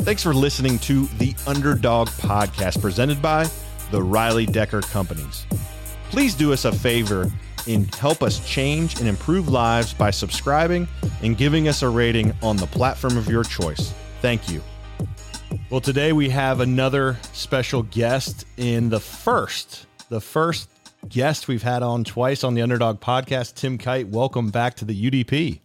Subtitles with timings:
[0.00, 3.48] Thanks for listening to the Underdog Podcast presented by
[3.90, 5.46] the Riley Decker Companies.
[6.10, 7.30] Please do us a favor
[7.68, 10.88] and help us change and improve lives by subscribing
[11.22, 13.92] and giving us a rating on the platform of your choice.
[14.22, 14.62] Thank you.
[15.68, 20.68] Well, today we have another special guest in the first, the first
[21.08, 24.08] guest we've had on twice on the Underdog podcast, Tim Kight.
[24.08, 25.60] Welcome back to the UDP.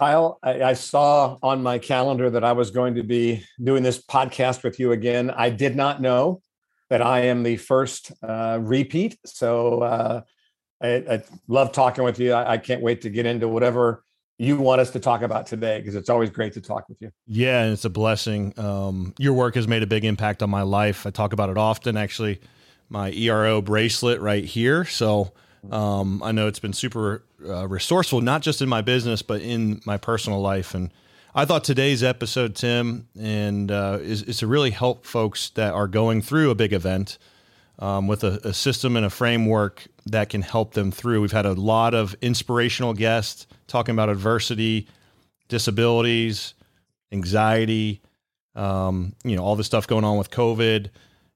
[0.00, 4.02] Kyle, I, I, saw on my calendar that I was going to be doing this
[4.02, 5.30] podcast with you again.
[5.30, 6.40] I did not know
[6.88, 9.18] that I am the first uh, repeat.
[9.26, 10.22] So uh,
[10.82, 12.32] I, I, love talking with you.
[12.32, 14.02] I, I, can't wait to get into whatever
[14.38, 17.10] you want us to talk about today because it's always great to talk with you.
[17.26, 18.58] Yeah, and it's a blessing.
[18.58, 21.06] Um, your work has made a big impact on my life.
[21.06, 21.98] I talk about it often.
[21.98, 22.40] Actually,
[22.88, 24.86] my ERO bracelet right here.
[24.86, 25.34] So
[25.70, 29.80] um, I know it's been super uh, resourceful, not just in my business, but in
[29.84, 30.74] my personal life.
[30.74, 30.90] And
[31.34, 35.86] I thought today's episode, Tim, and uh, is, is to really help folks that are
[35.86, 37.18] going through a big event
[37.78, 41.22] um, with a, a, system and a framework that can help them through.
[41.22, 44.86] We've had a lot of inspirational guests talking about adversity,
[45.48, 46.54] disabilities,
[47.12, 48.02] anxiety,
[48.54, 50.90] um, you know, all the stuff going on with COVID,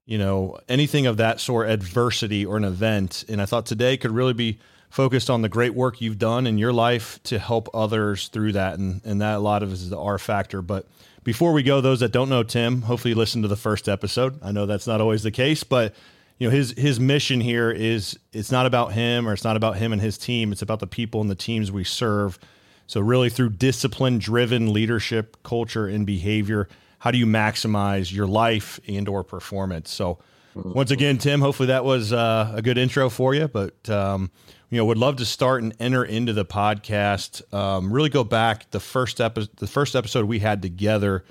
[0.06, 3.24] you know, anything of that sort, adversity or an event.
[3.28, 4.58] And I thought today could really be
[4.90, 8.78] focused on the great work you've done in your life to help others through that.
[8.78, 10.62] And, and that a lot of is the R factor.
[10.62, 10.86] But
[11.24, 14.38] before we go, those that don't know Tim, hopefully listen to the first episode.
[14.42, 15.94] I know that's not always the case, but
[16.38, 19.76] you know his his mission here is it's not about him or it's not about
[19.76, 22.38] him and his team it's about the people and the teams we serve
[22.86, 26.68] so really through discipline driven leadership culture and behavior
[27.04, 29.90] how do you maximize your life and or performance?
[29.90, 30.20] So
[30.54, 34.30] once again tim hopefully that was uh, a good intro for you but um,
[34.70, 37.52] you know would love to start and enter into the podcast.
[37.52, 41.26] Um, really go back the first episode the first episode we had together.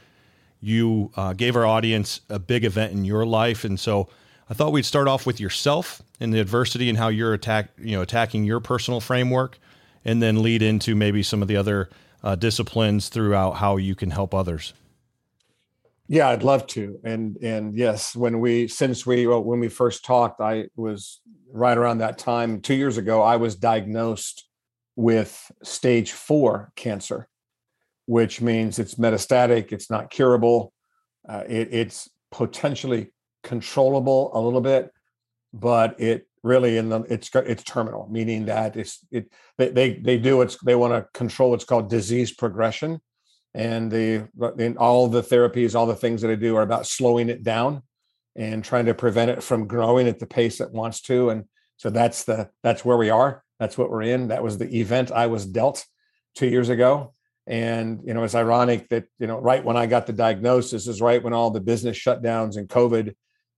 [0.62, 4.10] You uh, gave our audience a big event in your life and so
[4.52, 7.96] I thought we'd start off with yourself and the adversity and how you're attack, you
[7.96, 9.58] know, attacking your personal framework,
[10.06, 11.90] and then lead into maybe some of the other
[12.24, 14.74] uh, disciplines throughout how you can help others.
[16.08, 17.00] Yeah, I'd love to.
[17.04, 21.22] And and yes, when we since we well, when we first talked, I was
[21.52, 23.22] right around that time two years ago.
[23.22, 24.48] I was diagnosed
[24.96, 27.28] with stage four cancer,
[28.06, 29.72] which means it's metastatic.
[29.72, 30.74] It's not curable.
[31.28, 33.14] Uh, it, it's potentially
[33.44, 34.92] controllable a little bit,
[35.54, 40.18] but it really in the it's it's terminal, meaning that it's it they they, they
[40.18, 43.00] do it's they want to control what's called disease progression,
[43.54, 44.28] and the
[44.78, 47.84] all the therapies, all the things that I do are about slowing it down
[48.36, 51.46] and trying to prevent it from growing at the pace it wants to, and
[51.78, 53.44] so that's the that's where we are.
[53.60, 54.30] That's what we're in.
[54.30, 55.86] That was the event I was dealt
[56.36, 57.14] two years ago.
[57.46, 61.02] And you know, it's ironic that you know, right when I got the diagnosis is
[61.02, 63.14] right when all the business shutdowns and COVID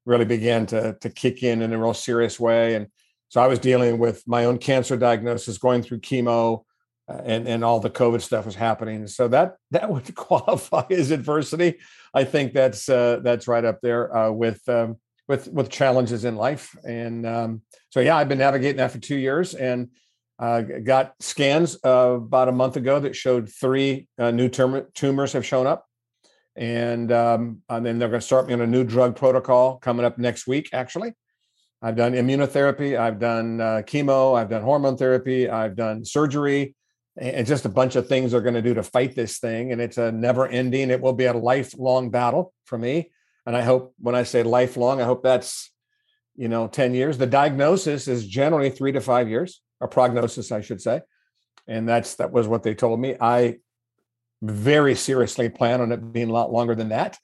[0.06, 2.76] really began to to kick in in a real serious way.
[2.76, 2.88] And
[3.30, 6.64] so I was dealing with my own cancer diagnosis, going through chemo,
[7.08, 9.08] and and all the COVID stuff was happening.
[9.08, 11.76] So that that would qualify as adversity.
[12.14, 16.36] I think that's uh, that's right up there uh, with um, with with challenges in
[16.36, 16.76] life.
[16.84, 19.90] And um, so yeah, I've been navigating that for two years, and
[20.40, 25.34] uh, got scans uh, about a month ago that showed three uh, new tum- tumors
[25.34, 25.86] have shown up
[26.56, 30.06] and um, and then they're going to start me on a new drug protocol coming
[30.06, 30.70] up next week.
[30.74, 31.14] Actually,
[31.82, 36.76] I've done immunotherapy, I've done uh, chemo, I've done hormone therapy, I've done surgery,
[37.18, 39.72] and just a bunch of things they're going to do to fight this thing.
[39.72, 40.90] And it's a never ending.
[40.90, 43.12] It will be a lifelong battle for me.
[43.46, 45.72] And I hope when I say lifelong, I hope that's
[46.38, 50.60] you know 10 years the diagnosis is generally three to five years a prognosis i
[50.60, 51.00] should say
[51.66, 53.56] and that's that was what they told me i
[54.42, 57.18] very seriously plan on it being a lot longer than that.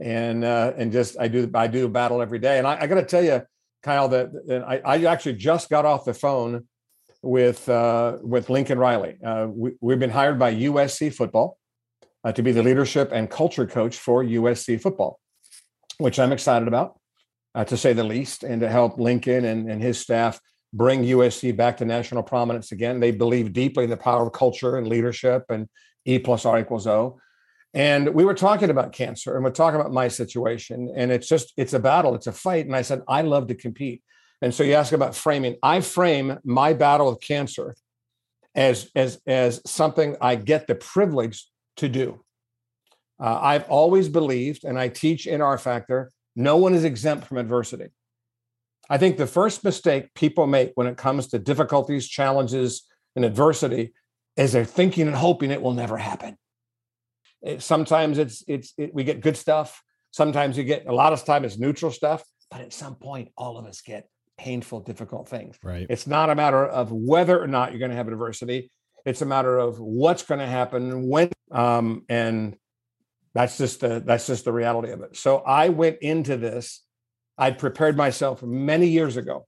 [0.00, 2.58] And uh, and just I do I do battle every day.
[2.58, 3.42] And I, I got to tell you,
[3.82, 6.66] Kyle, that, that I, I actually just got off the phone
[7.24, 9.16] with uh, with Lincoln Riley.
[9.24, 11.58] Uh, we, have been hired by USC Football
[12.22, 15.18] uh, to be the leadership and culture coach for USC Football,
[15.98, 16.98] which I'm excited about,
[17.54, 20.40] uh, to say the least, and to help Lincoln and, and his staff
[20.72, 23.00] bring USC back to national prominence again.
[23.00, 25.68] They believe deeply in the power of culture and leadership and
[26.04, 27.18] E plus R equals O.
[27.72, 30.92] And we were talking about cancer and we're talking about my situation.
[30.94, 32.66] And it's just, it's a battle, it's a fight.
[32.66, 34.02] And I said, I love to compete.
[34.44, 35.56] And so you ask about framing.
[35.62, 37.74] I frame my battle with cancer
[38.54, 41.46] as, as, as something I get the privilege
[41.78, 42.22] to do.
[43.18, 47.38] Uh, I've always believed, and I teach in R Factor, no one is exempt from
[47.38, 47.86] adversity.
[48.90, 52.86] I think the first mistake people make when it comes to difficulties, challenges,
[53.16, 53.94] and adversity
[54.36, 56.36] is they're thinking and hoping it will never happen.
[57.40, 59.82] It, sometimes it's it's it, we get good stuff.
[60.10, 62.22] Sometimes you get a lot of time it's neutral stuff.
[62.50, 64.06] But at some point, all of us get
[64.38, 65.58] painful, difficult things.
[65.62, 65.86] Right.
[65.88, 68.70] It's not a matter of whether or not you're going to have adversity.
[69.04, 72.56] It's a matter of what's going to happen when, um, and
[73.34, 75.16] that's just the that's just the reality of it.
[75.16, 76.82] So I went into this.
[77.36, 79.46] I'd prepared myself many years ago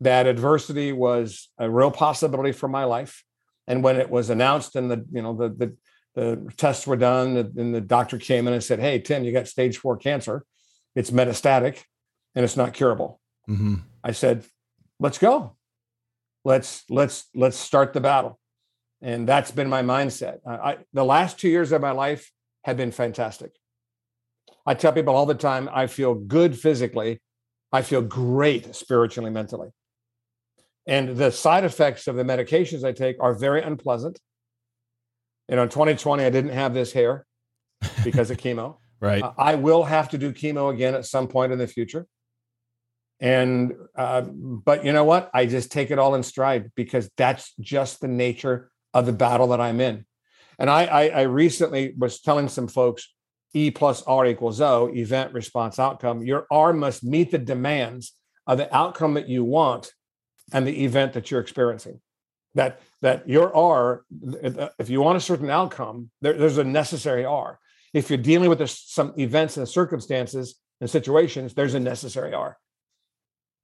[0.00, 3.24] that adversity was a real possibility for my life.
[3.66, 5.76] And when it was announced and the you know the the,
[6.14, 9.48] the tests were done and the doctor came in and said, "Hey Tim, you got
[9.48, 10.44] stage four cancer.
[10.94, 11.82] It's metastatic,
[12.34, 13.76] and it's not curable." Mm-hmm.
[14.04, 14.44] I said,
[15.00, 15.56] "Let's go.
[16.44, 18.38] Let's let's let's start the battle."
[19.00, 20.38] And that's been my mindset.
[20.46, 22.32] I, I, the last two years of my life
[22.64, 23.52] have been fantastic.
[24.66, 27.20] I tell people all the time, I feel good physically.
[27.72, 29.68] I feel great spiritually, mentally.
[30.86, 34.18] And the side effects of the medications I take are very unpleasant.
[35.48, 37.26] You know, in 2020, I didn't have this hair
[38.04, 38.78] because of chemo.
[39.00, 39.22] Right.
[39.38, 42.06] I will have to do chemo again at some point in the future.
[43.20, 45.30] And, uh, but you know what?
[45.34, 49.48] I just take it all in stride because that's just the nature of the battle
[49.48, 50.06] that I'm in.
[50.58, 53.08] And I, I, I recently was telling some folks
[53.54, 56.22] E plus R equals O, event, response, outcome.
[56.22, 58.12] Your R must meet the demands
[58.46, 59.92] of the outcome that you want
[60.52, 62.00] and the event that you're experiencing.
[62.54, 64.04] That that your R,
[64.78, 67.58] if you want a certain outcome, there, there's a necessary R.
[67.94, 72.58] If you're dealing with some events and circumstances and situations, there's a necessary R.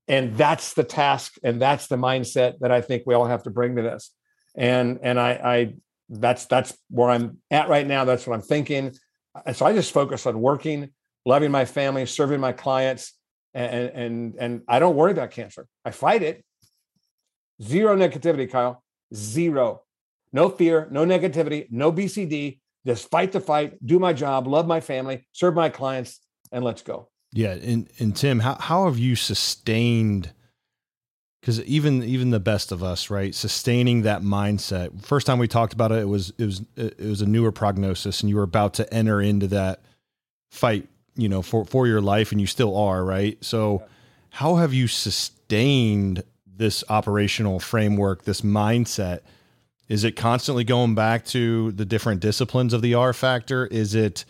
[0.06, 3.50] And that's the task, and that's the mindset that I think we all have to
[3.50, 4.10] bring to this.
[4.54, 5.74] And and I, I
[6.08, 8.04] that's that's where I'm at right now.
[8.04, 8.92] That's what I'm thinking.
[9.46, 10.90] And so I just focus on working,
[11.24, 13.14] loving my family, serving my clients,
[13.54, 15.66] and and and I don't worry about cancer.
[15.84, 16.44] I fight it.
[17.62, 18.82] Zero negativity, Kyle.
[19.14, 19.82] Zero.
[20.32, 22.58] No fear, no negativity, no BCD.
[22.84, 26.20] Just fight the fight, do my job, love my family, serve my clients,
[26.52, 27.08] and let's go.
[27.34, 27.52] Yeah.
[27.52, 30.32] And and Tim, how how have you sustained
[31.44, 35.04] because even even the best of us, right, sustaining that mindset.
[35.04, 38.22] First time we talked about it, it was it was it was a newer prognosis,
[38.22, 39.82] and you were about to enter into that
[40.50, 43.36] fight, you know, for for your life, and you still are, right?
[43.44, 43.82] So,
[44.30, 49.20] how have you sustained this operational framework, this mindset?
[49.86, 53.66] Is it constantly going back to the different disciplines of the R factor?
[53.66, 54.24] Is it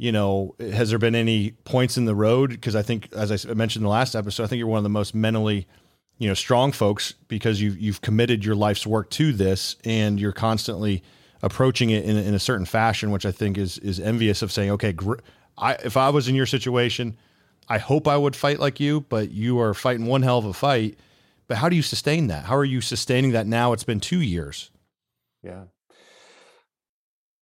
[0.00, 2.52] you know, has there been any points in the road?
[2.52, 4.82] Because I think, as I mentioned in the last episode, I think you're one of
[4.82, 5.68] the most mentally
[6.16, 10.32] you know strong folks because you've you've committed your life's work to this and you're
[10.32, 11.02] constantly
[11.42, 14.70] approaching it in, in a certain fashion which i think is is envious of saying
[14.70, 15.14] okay gr-
[15.56, 17.16] I, if i was in your situation
[17.70, 20.52] i hope i would fight like you but you are fighting one hell of a
[20.52, 20.98] fight.
[21.48, 22.44] But how do you sustain that?
[22.44, 23.72] How are you sustaining that now?
[23.72, 24.70] It's been two years.
[25.42, 25.64] Yeah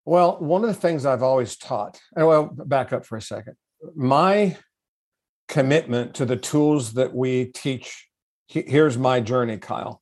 [0.09, 3.55] well one of the things i've always taught and well back up for a second
[3.95, 4.55] my
[5.47, 8.09] commitment to the tools that we teach
[8.49, 10.01] here's my journey, Kyle.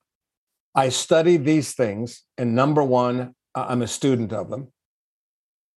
[0.74, 4.72] I study these things, and number one, I'm a student of them.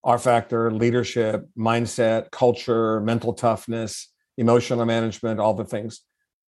[0.04, 6.02] R factor, leadership, mindset, culture, mental toughness, emotional management, all the things.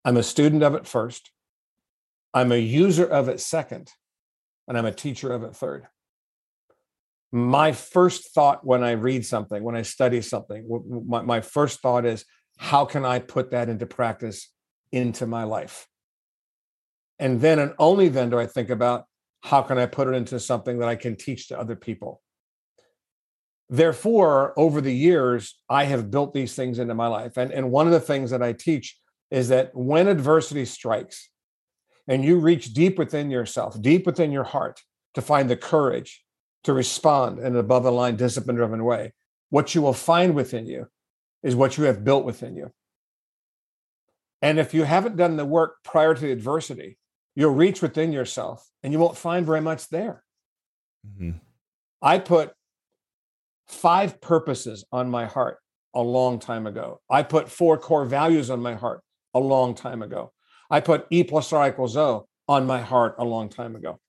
[0.04, 1.30] I'm a student of it first.
[2.34, 3.90] I'm a user of it second,
[4.68, 5.86] and I'm a teacher of it third.
[7.32, 10.68] My first thought when I read something, when I study something,
[11.06, 12.26] my, my first thought is,
[12.58, 14.50] how can I put that into practice
[14.92, 15.88] into my life?
[17.18, 19.06] And then and only then do I think about
[19.42, 22.22] how can I put it into something that I can teach to other people.
[23.68, 27.36] Therefore, over the years, I have built these things into my life.
[27.36, 28.98] And, and one of the things that I teach
[29.30, 31.30] is that when adversity strikes
[32.06, 34.82] and you reach deep within yourself, deep within your heart
[35.14, 36.22] to find the courage
[36.64, 39.12] to respond in an above the line, discipline driven way,
[39.50, 40.88] what you will find within you
[41.42, 42.72] is what you have built within you.
[44.40, 46.98] And if you haven't done the work prior to the adversity,
[47.34, 50.24] you'll reach within yourself and you won't find very much there.
[51.06, 51.38] Mm-hmm.
[52.00, 52.52] I put
[53.68, 55.58] five purposes on my heart
[55.94, 57.00] a long time ago.
[57.10, 59.02] I put four core values on my heart
[59.34, 60.32] a long time ago.
[60.70, 64.00] I put E plus R equals O on my heart a long time ago.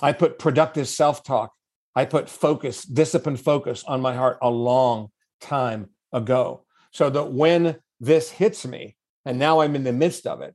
[0.00, 1.52] I put productive self talk.
[1.94, 5.08] I put focus, discipline focus on my heart a long
[5.40, 6.64] time ago.
[6.92, 10.54] So that when this hits me, and now I'm in the midst of it,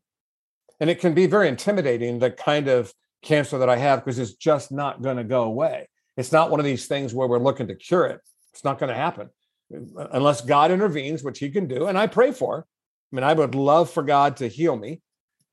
[0.80, 4.34] and it can be very intimidating, the kind of cancer that I have, because it's
[4.34, 5.88] just not going to go away.
[6.18, 8.22] It's not one of these things where we're looking to cure it.
[8.54, 9.30] It's not going to happen
[9.74, 11.88] uh, unless God intervenes, which he can do.
[11.88, 12.65] And I pray for.
[13.12, 15.01] I mean, I would love for God to heal me.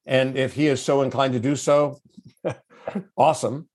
[0.07, 2.01] And if he is so inclined to do so,
[3.17, 3.69] awesome.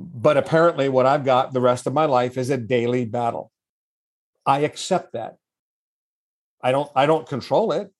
[0.00, 3.52] But apparently, what I've got the rest of my life is a daily battle.
[4.46, 5.36] I accept that.
[6.62, 6.90] I don't.
[6.96, 7.92] I don't control it,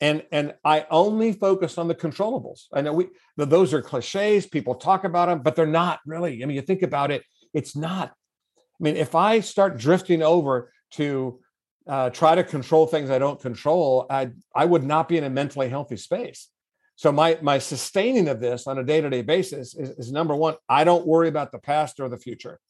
[0.00, 2.66] and and I only focus on the controllables.
[2.72, 4.46] I know we those are cliches.
[4.46, 6.40] People talk about them, but they're not really.
[6.40, 7.24] I mean, you think about it.
[7.52, 8.12] It's not.
[8.56, 11.40] I mean, if I start drifting over to
[11.88, 15.30] uh, try to control things I don't control, I I would not be in a
[15.30, 16.48] mentally healthy space.
[16.96, 20.36] So my my sustaining of this on a day to day basis is, is, number
[20.36, 20.54] one.
[20.68, 22.60] I don't worry about the past or the future.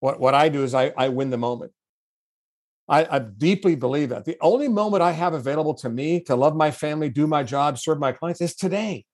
[0.00, 1.72] What what I do is I I win the moment.
[2.88, 6.56] I, I deeply believe that the only moment I have available to me to love
[6.56, 9.04] my family, do my job, serve my clients is today.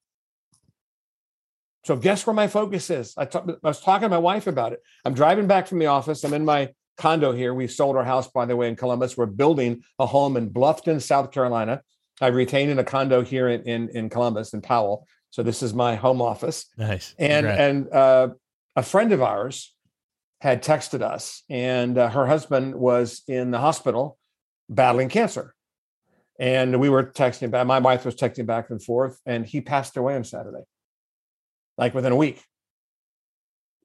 [1.84, 3.14] So guess where my focus is?
[3.18, 4.80] I, I was talking to my wife about it.
[5.04, 6.24] I'm driving back from the office.
[6.24, 7.52] I'm in my condo here.
[7.52, 9.16] We sold our house, by the way, in Columbus.
[9.16, 11.82] We're building a home in Bluffton, South Carolina.
[12.20, 15.06] I retained in a condo here in, in, in Columbus in Powell.
[15.30, 16.66] So this is my home office.
[16.78, 17.14] Nice.
[17.18, 17.60] And Congrats.
[17.60, 18.28] and uh,
[18.76, 19.74] a friend of ours
[20.40, 24.18] had texted us, and uh, her husband was in the hospital
[24.68, 25.54] battling cancer.
[26.38, 27.66] And we were texting back.
[27.66, 30.64] My wife was texting back and forth, and he passed away on Saturday,
[31.78, 32.42] like within a week.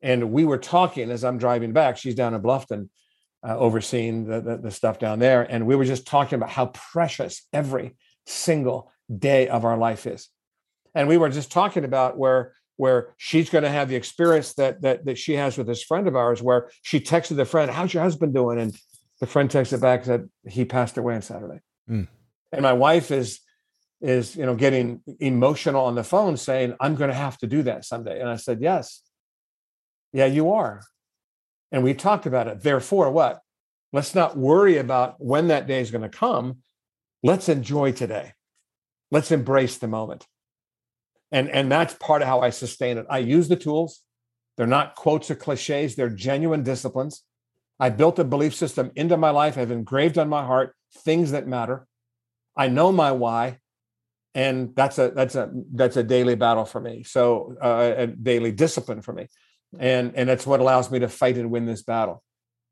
[0.01, 1.97] And we were talking as I'm driving back.
[1.97, 2.89] She's down in Bluffton,
[3.47, 6.67] uh, overseeing the, the, the stuff down there, and we were just talking about how
[6.67, 7.95] precious every
[8.29, 10.29] single day of our life is.
[10.95, 14.81] And we were just talking about where where she's going to have the experience that
[14.81, 17.93] that that she has with this friend of ours, where she texted the friend, "How's
[17.93, 18.75] your husband doing?" And
[19.19, 21.59] the friend texted back said he passed away on Saturday.
[21.89, 22.07] Mm.
[22.51, 23.41] And my wife is
[24.01, 27.63] is you know getting emotional on the phone, saying, "I'm going to have to do
[27.63, 29.01] that someday." And I said, "Yes,
[30.13, 30.81] yeah, you are."
[31.71, 32.61] And we talked about it.
[32.61, 33.41] Therefore, what?
[33.91, 36.59] Let's not worry about when that day is going to come
[37.23, 38.33] let's enjoy today.
[39.11, 40.27] Let's embrace the moment.
[41.31, 43.05] And, and that's part of how I sustain it.
[43.09, 44.01] I use the tools.
[44.57, 47.23] They're not quotes or cliches, they're genuine disciplines.
[47.79, 49.57] I built a belief system into my life.
[49.57, 51.87] I've engraved on my heart things that matter.
[52.57, 53.59] I know my why,
[54.35, 57.03] and that's a that's a that's a daily battle for me.
[57.03, 59.27] So uh, a daily discipline for me,
[59.79, 62.21] and and that's what allows me to fight and win this battle.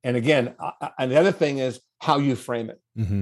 [0.04, 2.82] And again, I, and the other thing is how you frame it.
[3.00, 3.22] Mm-hmm.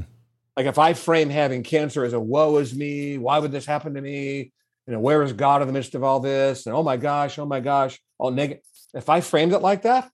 [0.56, 3.94] Like if I frame having cancer as a woe is me, why would this happen
[3.96, 4.52] to me?
[4.88, 6.66] You know, where is God in the midst of all this?
[6.66, 8.64] And oh my gosh, oh my gosh, all negative.
[8.94, 10.10] If I framed it like that,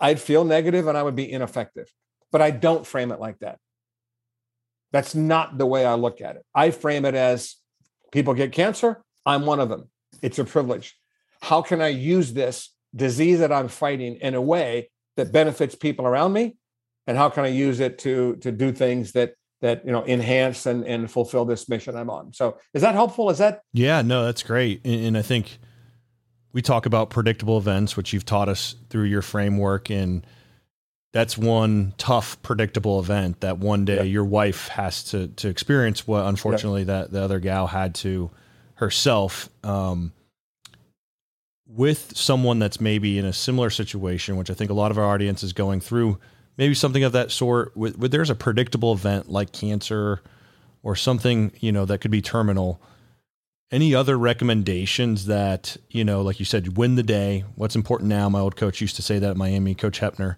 [0.00, 1.90] I'd feel negative and I would be ineffective.
[2.30, 3.58] But I don't frame it like that.
[4.92, 6.44] That's not the way I look at it.
[6.54, 7.56] I frame it as
[8.12, 9.02] people get cancer.
[9.24, 9.88] I'm one of them.
[10.22, 10.96] It's a privilege.
[11.40, 16.06] How can I use this disease that I'm fighting in a way that benefits people
[16.06, 16.56] around me?
[17.06, 20.66] And how can I use it to, to do things that that you know enhance
[20.66, 22.32] and, and fulfill this mission I'm on.
[22.32, 23.30] So is that helpful?
[23.30, 24.80] Is that yeah, no, that's great.
[24.84, 25.58] And, and, I think
[26.52, 30.26] we talk about predictable events, which you've taught us through your framework, and
[31.12, 36.06] that's one tough predictable event that one day your wife has to to experience.
[36.06, 38.30] What unfortunately that the other gal had to
[38.74, 39.48] herself.
[39.64, 40.12] Um,
[41.70, 45.04] with someone that's maybe in a similar situation, which I think a lot of our
[45.04, 46.18] audience is going through
[46.58, 47.74] maybe something of that sort.
[47.76, 50.20] With, with there's a predictable event like cancer
[50.82, 52.82] or something you know that could be terminal.
[53.70, 57.44] Any other recommendations that you know, like you said, win the day?
[57.54, 58.28] What's important now?
[58.28, 60.36] My old coach used to say that at Miami, Coach Hepner.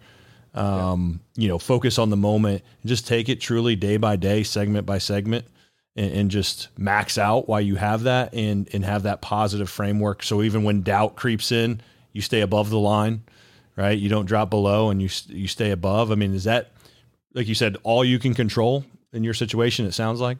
[0.52, 1.42] Um, yeah.
[1.42, 4.84] You know, focus on the moment and just take it truly day by day, segment
[4.84, 5.46] by segment,
[5.94, 10.22] and, and just max out while you have that and and have that positive framework.
[10.22, 11.80] So even when doubt creeps in,
[12.12, 13.22] you stay above the line
[13.76, 13.98] right?
[13.98, 16.10] You don't drop below and you you stay above.
[16.10, 16.72] I mean, is that
[17.34, 19.86] like you said, all you can control in your situation?
[19.86, 20.38] It sounds like.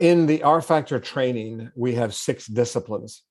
[0.00, 3.22] In the R Factor training, we have six disciplines: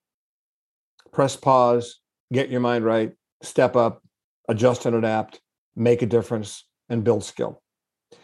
[1.11, 1.99] press pause,
[2.31, 4.01] get your mind right, step up,
[4.47, 5.41] adjust and adapt,
[5.75, 7.61] make a difference, and build skill.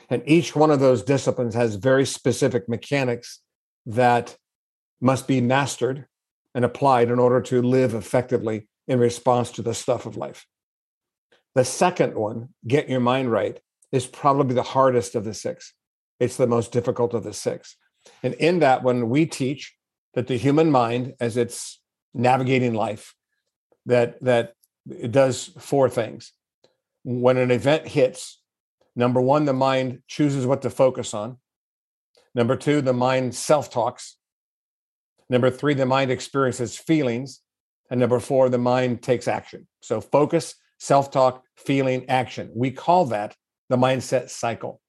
[0.09, 3.41] And each one of those disciplines has very specific mechanics
[3.85, 4.37] that
[5.01, 6.05] must be mastered
[6.55, 10.45] and applied in order to live effectively in response to the stuff of life.
[11.55, 13.59] The second one, get your mind right,
[13.91, 15.73] is probably the hardest of the six.
[16.19, 17.77] It's the most difficult of the six.
[18.23, 19.75] And in that one, we teach
[20.15, 21.79] that the human mind, as it's
[22.13, 23.13] navigating life,
[23.85, 24.53] that that
[24.89, 26.33] it does four things.
[27.03, 28.41] When an event hits,
[28.95, 31.37] number one, the mind chooses what to focus on.
[32.33, 34.17] Number two, the mind self talks.
[35.29, 37.41] Number three, the mind experiences feelings.
[37.89, 39.67] And number four, the mind takes action.
[39.81, 42.51] So focus, self talk, feeling, action.
[42.53, 43.35] We call that
[43.69, 44.81] the mindset cycle.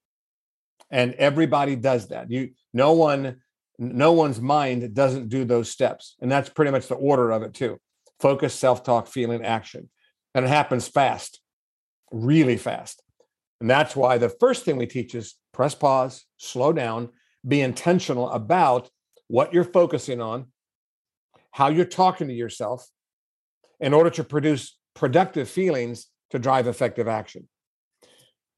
[0.90, 2.30] And everybody does that.
[2.30, 3.36] You, no one,
[3.78, 6.16] no one's mind doesn't do those steps.
[6.20, 7.78] And that's pretty much the order of it too.
[8.18, 9.88] focus, self talk, feeling, action.
[10.34, 11.40] And it happens fast,
[12.12, 13.02] really fast.
[13.60, 17.10] And that's why the first thing we teach is press pause, slow down,
[17.46, 18.90] be intentional about
[19.28, 20.46] what you're focusing on,
[21.52, 22.86] how you're talking to yourself
[23.80, 27.48] in order to produce productive feelings to drive effective action.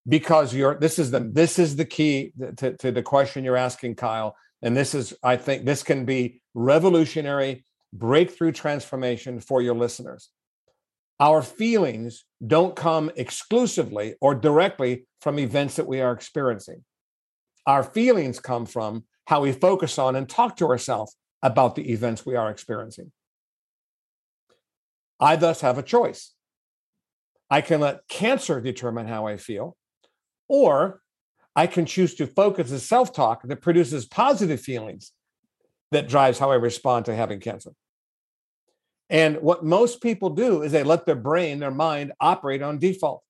[0.09, 3.95] Because you're this is the this is the key to, to the question you're asking
[3.95, 10.31] kyle and this is i think this can be revolutionary breakthrough transformation for your listeners.
[11.21, 16.85] Our feelings don't come exclusively or directly from events that we are experiencing.
[17.67, 22.25] Our feelings come from how we focus on and talk to ourselves about the events
[22.25, 23.11] we are experiencing
[25.21, 26.33] i thus have a choice
[27.51, 29.77] i can let cancer determine how i feel
[30.49, 31.03] or
[31.55, 35.13] I can choose to focus the self talk that produces positive feelings
[35.91, 37.73] that drives how I respond to having cancer.
[39.11, 43.23] And what most people do is they let their brain, their mind operate on default.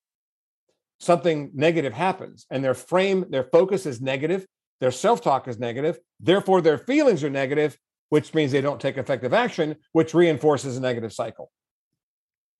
[1.00, 4.46] Something negative happens and their frame, their focus is negative,
[4.80, 7.76] their self talk is negative, therefore their feelings are negative,
[8.12, 11.50] which means they don't take effective action, which reinforces a negative cycle.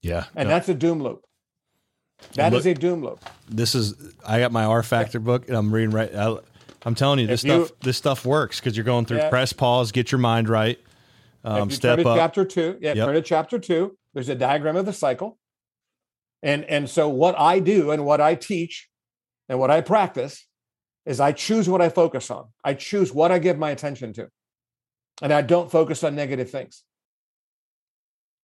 [0.01, 0.25] Yeah.
[0.35, 0.55] And no.
[0.55, 1.27] that's a doom loop.
[2.37, 3.23] That Look, is a doom loop.
[3.51, 6.11] This is I got my R Factor book and I'm reading right.
[6.15, 6.39] I,
[6.87, 9.29] am telling you, this if stuff you, this stuff works because you're going through yeah.
[9.29, 10.81] press pause, get your mind right.
[11.45, 12.17] Um, step up.
[12.17, 13.05] Chapter two, yeah, yep.
[13.05, 13.99] turn to chapter two.
[14.15, 15.39] There's a diagram of the cycle,
[16.43, 18.89] and and so what I do and what I teach
[19.51, 20.47] and what I practice
[21.05, 22.47] is I choose what I focus on.
[22.65, 24.29] I choose what I give my attention to,
[25.21, 26.83] and I don't focus on negative things.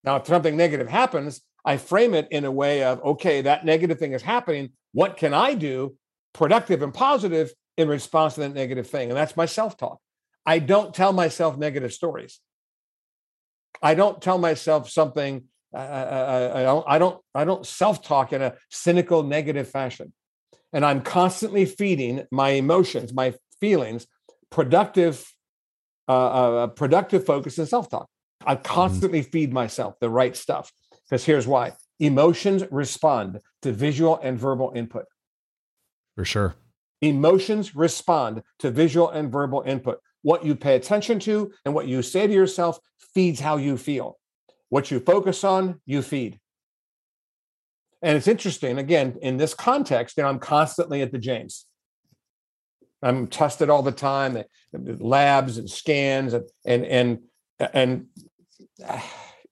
[0.05, 3.99] Now, if something negative happens, I frame it in a way of, okay, that negative
[3.99, 4.71] thing is happening.
[4.93, 5.97] What can I do,
[6.33, 9.11] productive and positive, in response to that negative thing?
[9.11, 9.99] And that's my self talk.
[10.47, 12.41] I don't tell myself negative stories.
[13.83, 15.45] I don't tell myself something.
[15.75, 16.85] Uh, uh, uh I don't.
[16.89, 17.21] I don't.
[17.35, 20.13] I don't self talk in a cynical, negative fashion.
[20.73, 24.07] And I'm constantly feeding my emotions, my feelings,
[24.50, 25.25] productive,
[26.08, 28.08] uh, uh productive focus and self talk.
[28.47, 28.62] I mm-hmm.
[28.62, 29.30] constantly mm-hmm.
[29.30, 30.73] feed myself the right stuff.
[31.08, 35.06] Because here's why emotions respond to visual and verbal input.
[36.16, 36.54] For sure.
[37.00, 40.00] Emotions respond to visual and verbal input.
[40.23, 42.78] What you pay attention to and what you say to yourself
[43.14, 44.18] feeds how you feel.
[44.68, 46.38] What you focus on, you feed.
[48.02, 51.66] And it's interesting, again, in this context, you know, I'm constantly at the James.
[53.02, 57.19] I'm tested all the time, eh, labs and scans and and and
[57.73, 58.06] and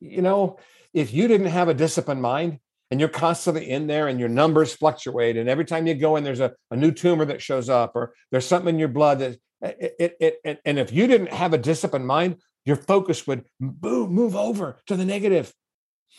[0.00, 0.58] you know,
[0.92, 2.58] if you didn't have a disciplined mind
[2.90, 6.24] and you're constantly in there and your numbers fluctuate and every time you go in
[6.24, 9.38] there's a, a new tumor that shows up or there's something in your blood that
[9.62, 13.44] eh, it, it, it, and if you didn't have a disciplined mind your focus would
[13.60, 15.54] move, move over to the negative.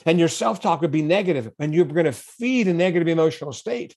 [0.05, 3.95] And your self-talk would be negative and you're going to feed a negative emotional state.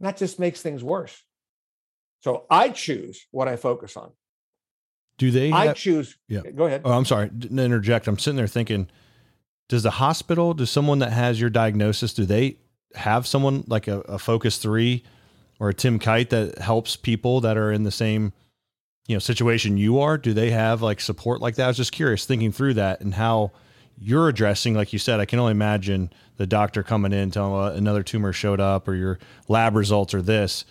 [0.00, 1.22] That just makes things worse
[2.20, 4.10] so i choose what i focus on
[5.18, 8.36] do they i have, choose yeah go ahead oh i'm sorry to interject i'm sitting
[8.36, 8.88] there thinking
[9.68, 12.56] does the hospital, does someone that has your diagnosis, do they
[12.94, 15.04] have someone like a, a Focus Three
[15.60, 18.32] or a Tim Kight that helps people that are in the same
[19.06, 20.16] you know situation you are?
[20.16, 21.64] Do they have like support like that?
[21.64, 23.52] I was just curious, thinking through that and how
[23.98, 27.74] you're addressing, like you said, I can only imagine the doctor coming in telling uh,
[27.74, 30.64] another tumor showed up or your lab results are this.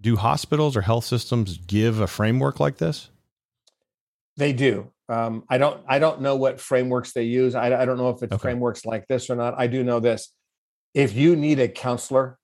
[0.00, 3.10] Do hospitals or health systems give a framework like this?
[4.36, 4.90] They do.
[5.08, 7.54] Um, I don't I don't know what frameworks they use.
[7.54, 8.40] I, I don't know if it's okay.
[8.40, 9.54] frameworks like this or not.
[9.58, 10.32] I do know this.
[10.94, 12.38] If you need a counselor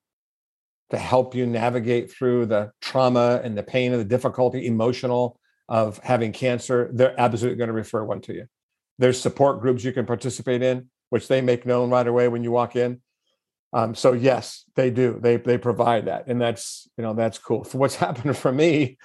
[0.90, 5.38] to help you navigate through the trauma and the pain and the difficulty, emotional
[5.69, 8.47] of having cancer, they're absolutely going to refer one to you.
[8.99, 12.51] There's support groups you can participate in, which they make known right away when you
[12.51, 13.01] walk in.
[13.72, 15.18] Um, so yes, they do.
[15.20, 17.64] They they provide that, and that's you know that's cool.
[17.64, 18.98] For what's happened for me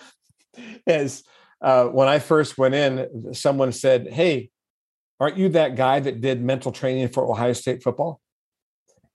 [0.88, 1.24] is
[1.62, 4.50] uh, when I first went in, someone said, Hey,
[5.20, 8.20] aren't you that guy that did mental training for Ohio State football?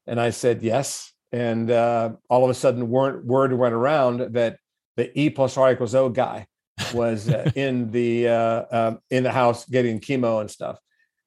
[0.06, 1.12] And I said, Yes.
[1.32, 4.58] And uh, all of a sudden, word, word went around that
[4.96, 6.46] the E plus R equals O guy
[6.94, 10.78] was uh, in the uh, um, in the house getting chemo and stuff.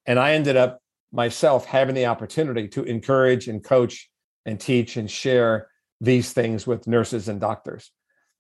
[0.05, 0.79] And I ended up
[1.12, 4.10] myself having the opportunity to encourage and coach
[4.45, 5.67] and teach and share
[6.02, 7.91] these things with nurses and doctors.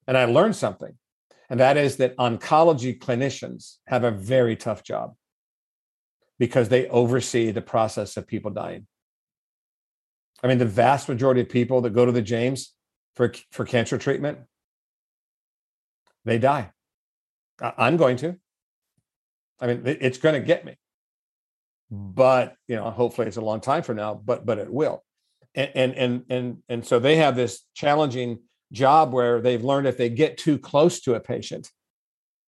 [0.07, 0.95] And I learned something
[1.49, 5.15] and that is that oncology clinicians have a very tough job
[6.37, 8.85] because they oversee the process of people dying.
[10.43, 12.73] I mean, the vast majority of people that go to the James
[13.15, 14.37] for, for cancer treatment,
[16.23, 16.71] they die.
[17.61, 18.37] I'm going to.
[19.59, 20.77] I mean, it's going to get me.
[21.91, 25.03] But you know, hopefully it's a long time from now, but but it will.
[25.55, 28.39] And and and and, and so they have this challenging
[28.71, 31.69] job where they've learned if they get too close to a patient,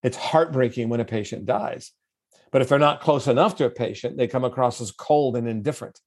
[0.03, 1.91] it's heartbreaking when a patient dies.
[2.51, 5.47] But if they're not close enough to a patient, they come across as cold and
[5.47, 5.99] indifferent.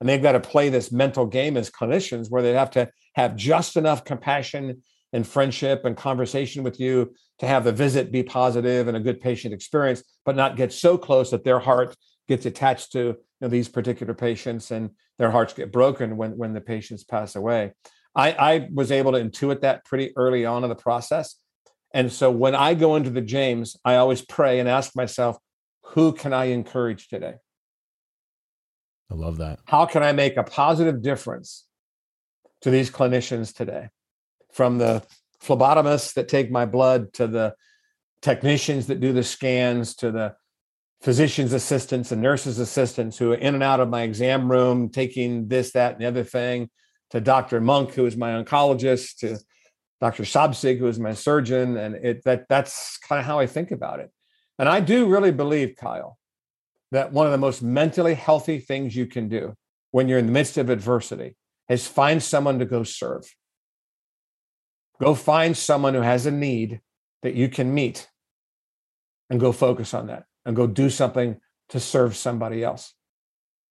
[0.00, 3.36] And they've got to play this mental game as clinicians where they have to have
[3.36, 8.88] just enough compassion and friendship and conversation with you to have the visit be positive
[8.88, 11.96] and a good patient experience, but not get so close that their heart
[12.28, 16.52] gets attached to you know, these particular patients and their hearts get broken when, when
[16.52, 17.72] the patients pass away.
[18.14, 21.36] I, I was able to intuit that pretty early on in the process.
[21.94, 25.38] And so when I go into the James, I always pray and ask myself,
[25.82, 27.34] who can I encourage today?
[29.10, 29.60] I love that.
[29.66, 31.64] How can I make a positive difference
[32.60, 33.88] to these clinicians today?
[34.52, 35.02] From the
[35.42, 37.54] phlebotomists that take my blood to the
[38.20, 40.34] technicians that do the scans to the
[41.02, 45.48] physician's assistants and nurses assistants who are in and out of my exam room taking
[45.48, 46.68] this that and the other thing
[47.10, 49.38] to dr monk who is my oncologist to
[50.00, 53.70] dr sabsig who is my surgeon and it that that's kind of how i think
[53.70, 54.10] about it
[54.58, 56.18] and i do really believe kyle
[56.90, 59.54] that one of the most mentally healthy things you can do
[59.90, 61.36] when you're in the midst of adversity
[61.68, 63.34] is find someone to go serve.
[65.00, 66.80] Go find someone who has a need
[67.22, 68.08] that you can meet
[69.30, 72.94] and go focus on that and go do something to serve somebody else.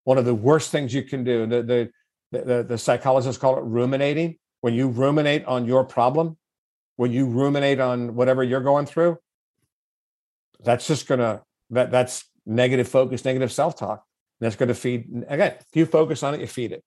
[0.04, 3.64] One of the worst things you can do, the, the, the, the psychologists call it
[3.64, 4.38] ruminating.
[4.62, 6.38] When you ruminate on your problem,
[6.96, 9.18] when you ruminate on whatever you're going through,
[10.64, 14.04] that's just gonna that that's negative focus, negative self-talk.
[14.40, 15.56] That's going to feed again.
[15.60, 16.84] If you focus on it, you feed it.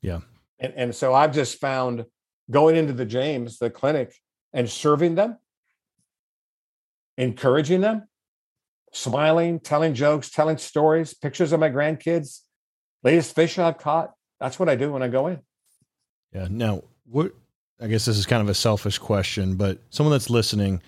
[0.00, 0.20] Yeah.
[0.58, 2.04] And, and so I've just found
[2.50, 4.14] going into the James, the clinic,
[4.52, 5.38] and serving them,
[7.18, 8.08] encouraging them,
[8.94, 12.40] smiling, telling jokes, telling stories, pictures of my grandkids,
[13.02, 14.12] latest fish I've caught.
[14.40, 15.40] That's what I do when I go in.
[16.32, 16.48] Yeah.
[16.50, 17.32] Now, what
[17.80, 20.80] I guess this is kind of a selfish question, but someone that's listening,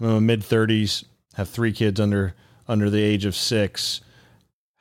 [0.00, 2.34] I'm in my mid 30s, have three kids under
[2.68, 4.00] under the age of six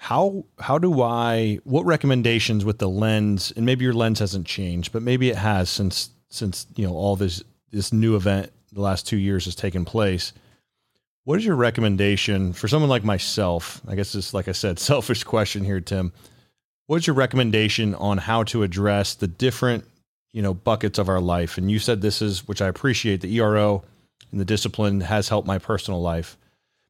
[0.01, 4.91] how how do I what recommendations with the lens and maybe your lens hasn't changed
[4.91, 9.07] but maybe it has since since you know all this this new event the last
[9.07, 10.33] 2 years has taken place
[11.23, 13.81] what is your recommendation for someone like myself?
[13.87, 16.13] I guess this like I said selfish question here Tim.
[16.87, 19.85] What's your recommendation on how to address the different
[20.33, 21.57] you know buckets of our life?
[21.57, 23.83] And you said this is which I appreciate the ERO
[24.31, 26.37] and the discipline has helped my personal life.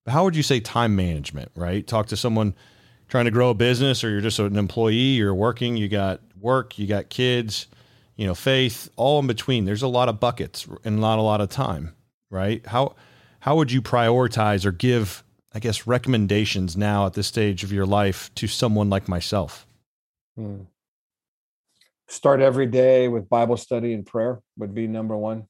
[0.06, 1.86] But how would you say time management right?
[1.86, 2.56] Talk to someone
[3.08, 6.80] trying to grow a business or you're just an employee, you're working, you got work,
[6.80, 7.68] you got kids,
[8.16, 9.66] you know, faith, all in between.
[9.66, 11.94] There's a lot of buckets and not a lot of time,
[12.30, 12.66] right?
[12.66, 12.96] How
[13.42, 15.24] how would you prioritize or give,
[15.54, 19.66] I guess, recommendations now at this stage of your life to someone like myself?
[20.36, 20.62] Hmm.
[22.08, 25.48] Start every day with Bible study and prayer would be number one.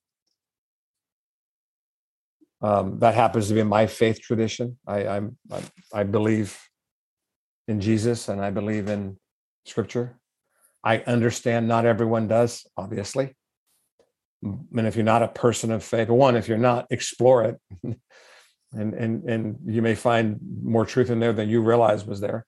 [2.62, 4.78] Um, that happens to be my faith tradition.
[4.88, 5.62] I, I'm, I,
[5.94, 6.58] I believe
[7.68, 9.18] in Jesus and I believe in
[9.66, 10.18] scripture.
[10.82, 13.36] I understand not everyone does, obviously.
[14.44, 17.60] And if you're not a person of faith, one, if you're not, explore it.
[18.74, 22.46] and and and you may find more truth in there than you realize was there.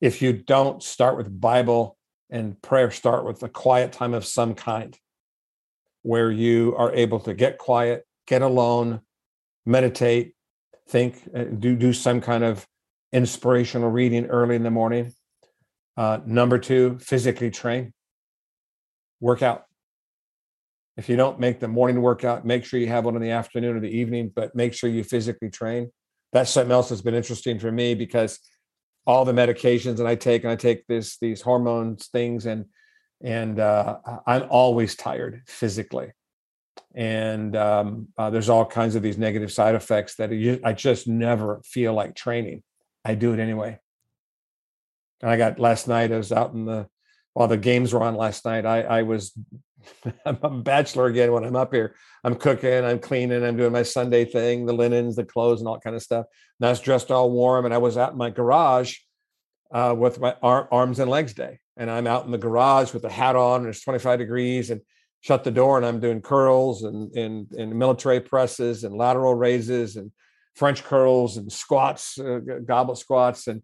[0.00, 1.96] If you don't start with Bible
[2.30, 4.96] and prayer, start with a quiet time of some kind
[6.02, 9.00] where you are able to get quiet, get alone,
[9.64, 10.34] meditate,
[10.88, 12.66] think, uh, do do some kind of
[13.12, 15.12] inspirational reading early in the morning.
[15.96, 17.92] Uh, number two, physically train,
[19.20, 19.64] workout.
[20.96, 23.76] If you don't make the morning workout, make sure you have one in the afternoon
[23.76, 25.90] or the evening, but make sure you physically train.
[26.32, 28.38] That's something else that's been interesting for me because
[29.06, 32.66] all the medications that I take, and I take this these hormones things, and
[33.22, 36.12] and uh, I'm always tired physically,
[36.94, 40.30] and um, uh, there's all kinds of these negative side effects that
[40.64, 42.62] I just never feel like training.
[43.04, 43.78] I do it anyway.
[45.20, 46.88] And I got last night, I was out in the,
[47.32, 49.32] while the games were on last night, I, I was,
[50.26, 51.94] I'm a bachelor again when I'm up here.
[52.24, 55.78] I'm cooking, I'm cleaning, I'm doing my Sunday thing, the linens, the clothes, and all
[55.78, 56.26] kind of stuff.
[56.60, 58.96] And I was dressed all warm, and I was in my garage
[59.72, 61.58] uh, with my ar- arms and legs day.
[61.76, 64.80] And I'm out in the garage with the hat on, and it's 25 degrees, and
[65.20, 69.96] shut the door, and I'm doing curls and, and, and military presses and lateral raises
[69.96, 70.10] and
[70.54, 73.62] French curls and squats, uh, goblet squats, and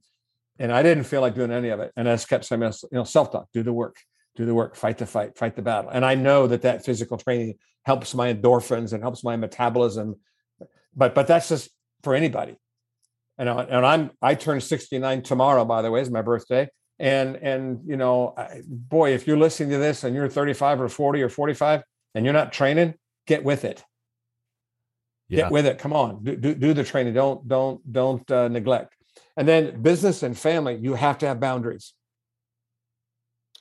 [0.58, 1.92] and I didn't feel like doing any of it.
[1.96, 3.96] And I just kept saying, you know, self talk, do the work,
[4.38, 5.90] do the work, fight the fight, fight the battle.
[5.90, 10.14] And I know that that physical training helps my endorphins and helps my metabolism.
[10.94, 11.70] But but that's just
[12.04, 12.56] for anybody.
[13.36, 16.68] and, I, and I'm I turn 69 tomorrow, by the way, is my birthday.
[17.00, 20.88] And and you know, I, boy, if you're listening to this and you're 35 or
[20.88, 21.82] 40 or 45
[22.14, 22.94] and you're not training,
[23.26, 23.84] get with it.
[25.28, 25.42] Yeah.
[25.42, 25.78] Get with it.
[25.78, 27.14] Come on, do, do, do the training.
[27.14, 28.94] Don't don't don't uh, neglect.
[29.36, 31.92] And then business and family, you have to have boundaries.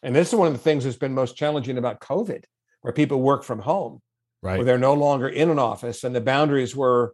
[0.04, 2.44] And this is one of the things that's been most challenging about COVID,
[2.82, 4.02] where people work from home,
[4.42, 4.58] right?
[4.58, 7.14] Where they're no longer in an office, and the boundaries were,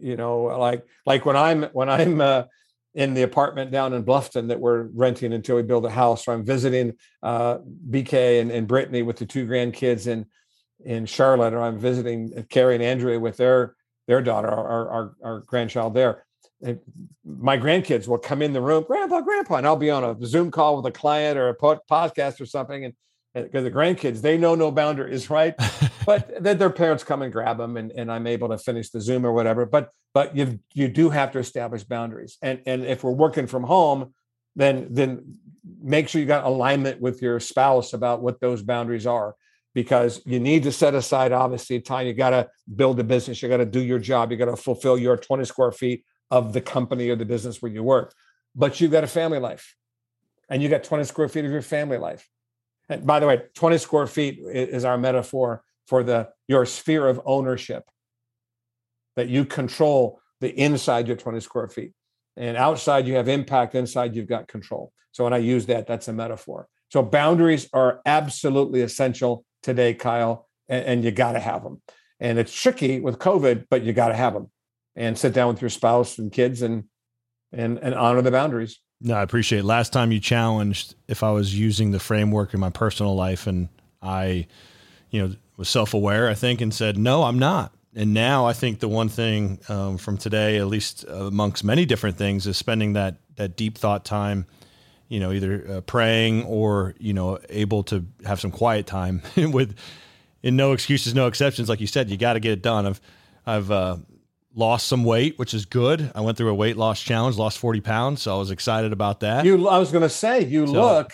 [0.00, 2.44] you know, like like when I'm when I'm uh,
[2.94, 6.34] in the apartment down in Bluffton that we're renting until we build a house, or
[6.34, 7.58] I'm visiting uh,
[7.90, 10.26] BK and, and Brittany with the two grandkids in
[10.84, 13.74] in Charlotte, or I'm visiting Carrie and Andrea with their
[14.08, 16.24] their daughter, our, our, our grandchild there.
[17.24, 20.50] My grandkids will come in the room, grandpa, grandpa, and I'll be on a Zoom
[20.50, 22.84] call with a client or a podcast or something.
[22.84, 22.94] And
[23.34, 25.54] because the grandkids, they know no boundaries, right?
[26.06, 29.00] but then their parents come and grab them and, and I'm able to finish the
[29.00, 29.66] Zoom or whatever.
[29.66, 32.38] But but you you do have to establish boundaries.
[32.42, 34.14] And and if we're working from home,
[34.54, 35.38] then then
[35.80, 39.34] make sure you got alignment with your spouse about what those boundaries are
[39.74, 43.48] because you need to set aside obviously time you got to build a business you
[43.48, 46.60] got to do your job you got to fulfill your 20 square feet of the
[46.60, 48.12] company or the business where you work
[48.54, 49.76] but you've got a family life.
[50.48, 52.28] And you got 20 square feet of your family life.
[52.88, 57.20] And by the way 20 square feet is our metaphor for the your sphere of
[57.24, 57.84] ownership.
[59.16, 61.92] That you control the inside your 20 square feet.
[62.36, 64.92] And outside you have impact inside you've got control.
[65.12, 66.68] So when i use that that's a metaphor.
[66.90, 71.80] So boundaries are absolutely essential today, Kyle, and, and you got to have them.
[72.20, 74.50] And it's tricky with COVID, but you got to have them
[74.96, 76.84] and sit down with your spouse and kids and
[77.52, 78.80] and and honor the boundaries.
[79.00, 79.64] No, I appreciate it.
[79.64, 83.68] Last time you challenged if I was using the framework in my personal life and
[84.00, 84.46] I,
[85.10, 87.74] you know, was self aware, I think, and said, no, I'm not.
[87.94, 92.16] And now I think the one thing um, from today, at least amongst many different
[92.16, 94.46] things, is spending that that deep thought time
[95.12, 99.76] you know, either uh, praying or, you know, able to have some quiet time with,
[100.42, 101.68] in no excuses, no exceptions.
[101.68, 102.86] Like you said, you got to get it done.
[102.86, 103.00] I've,
[103.44, 103.96] I've, uh,
[104.54, 106.12] lost some weight, which is good.
[106.14, 108.22] I went through a weight loss challenge, lost 40 pounds.
[108.22, 109.44] So I was excited about that.
[109.44, 111.12] You, I was going to say, you so, look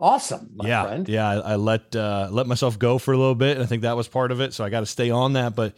[0.00, 0.56] awesome.
[0.62, 0.84] yeah.
[0.84, 1.08] Friend.
[1.08, 1.28] Yeah.
[1.28, 3.56] I, I let, uh, let myself go for a little bit.
[3.56, 4.54] And I think that was part of it.
[4.54, 5.54] So I got to stay on that.
[5.54, 5.74] But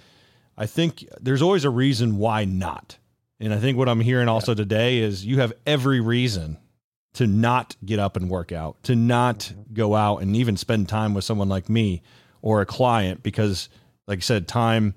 [0.57, 2.99] I think there's always a reason why not.
[3.39, 4.57] And I think what I'm hearing also yeah.
[4.57, 6.59] today is you have every reason
[7.15, 9.75] to not get up and work out, to not mm-hmm.
[9.75, 12.03] go out and even spend time with someone like me
[12.43, 13.69] or a client because,
[14.07, 14.95] like I said, time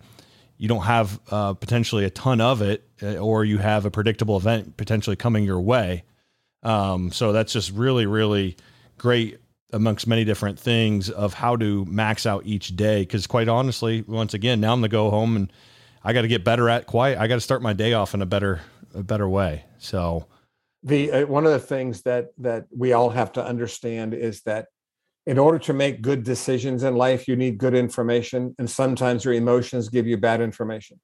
[0.59, 4.37] you don't have uh, potentially a ton of it, uh, or you have a predictable
[4.37, 6.03] event potentially coming your way.
[6.61, 8.57] Um, so that's just really, really
[8.97, 9.39] great
[9.71, 13.01] amongst many different things of how to max out each day.
[13.01, 15.53] Because quite honestly, once again, now I'm gonna go home and
[16.03, 17.17] I got to get better at quiet.
[17.17, 18.61] I got to start my day off in a better,
[18.93, 19.63] a better way.
[19.77, 20.27] So
[20.83, 24.67] the uh, one of the things that that we all have to understand is that
[25.25, 29.33] in order to make good decisions in life you need good information and sometimes your
[29.33, 30.99] emotions give you bad information.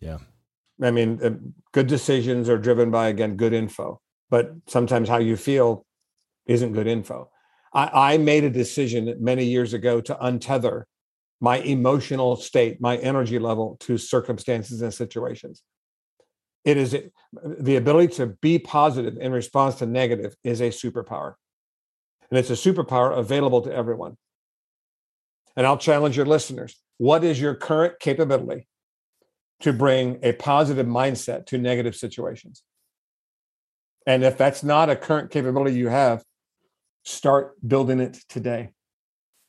[0.00, 0.18] Yeah.
[0.82, 1.30] I mean uh,
[1.72, 5.86] good decisions are driven by again good info but sometimes how you feel
[6.46, 7.30] isn't good info.
[7.72, 10.84] I, I made a decision many years ago to untether
[11.40, 15.62] my emotional state my energy level to circumstances and situations.
[16.64, 16.96] It is
[17.60, 21.34] the ability to be positive in response to negative is a superpower.
[22.30, 24.16] And it's a superpower available to everyone.
[25.56, 26.80] And I'll challenge your listeners.
[26.98, 28.66] What is your current capability
[29.60, 32.62] to bring a positive mindset to negative situations?
[34.06, 36.24] And if that's not a current capability you have,
[37.04, 38.70] start building it today.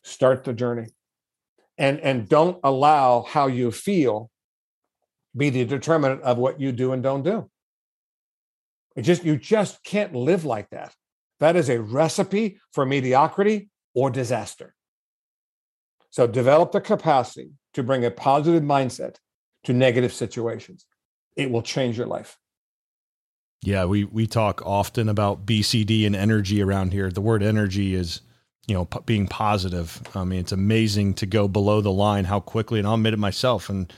[0.03, 0.88] Start the journey.
[1.77, 4.29] And, and don't allow how you feel
[5.35, 7.49] be the determinant of what you do and don't do.
[8.95, 10.93] It just you just can't live like that.
[11.39, 14.75] That is a recipe for mediocrity or disaster.
[16.09, 19.17] So develop the capacity to bring a positive mindset
[19.65, 20.85] to negative situations.
[21.35, 22.37] It will change your life.
[23.61, 27.09] Yeah, we we talk often about BCD and energy around here.
[27.09, 28.21] The word energy is,
[28.67, 30.01] you know, p- being positive.
[30.13, 33.19] I mean, it's amazing to go below the line how quickly, and I'll admit it
[33.19, 33.69] myself.
[33.69, 33.91] And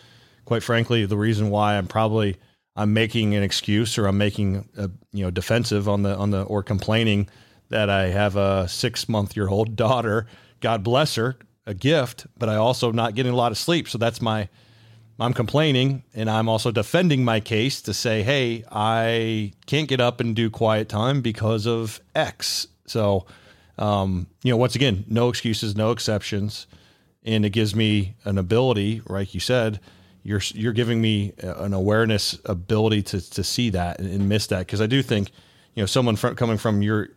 [0.45, 2.38] quite frankly, the reason why I'm probably
[2.78, 6.44] I'm making an excuse or I'm making a you know defensive on the on the
[6.44, 7.28] or complaining
[7.70, 10.28] that I have a six month year old daughter.
[10.60, 11.36] God bless her,
[11.66, 13.90] a gift, but I also not getting a lot of sleep.
[13.90, 14.48] So that's my
[15.20, 20.20] I'm complaining and I'm also defending my case to say, hey, I can't get up
[20.20, 22.68] and do quiet time because of X.
[22.86, 23.26] So,
[23.80, 26.68] um, you know, once again, no excuses, no exceptions.
[27.24, 29.80] And it gives me an ability, like you said,
[30.28, 34.60] you're you're giving me an awareness ability to to see that and, and miss that.
[34.60, 35.32] Because I do think
[35.74, 37.08] you know someone from, coming from your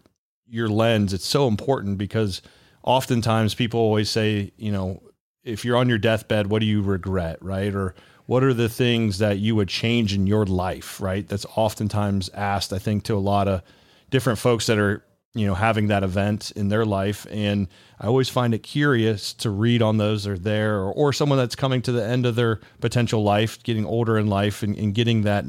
[0.47, 2.41] your lens it's so important because
[2.85, 5.03] oftentimes people always say you know
[5.43, 7.75] if you're on your deathbed what do you regret right?
[7.75, 7.97] Or
[8.27, 11.27] what are the things that you would change in your life right?
[11.27, 13.63] That's oftentimes asked I think to a lot of
[14.11, 17.27] different folks that are you know having that event in their life.
[17.31, 17.69] And
[18.01, 21.39] i always find it curious to read on those that are there or, or someone
[21.39, 24.95] that's coming to the end of their potential life getting older in life and, and
[24.95, 25.45] getting that